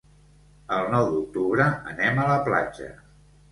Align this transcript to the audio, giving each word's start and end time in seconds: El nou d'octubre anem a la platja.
El 0.77 0.89
nou 0.93 1.09
d'octubre 1.11 1.69
anem 1.93 2.25
a 2.25 2.29
la 2.33 2.41
platja. 2.51 2.91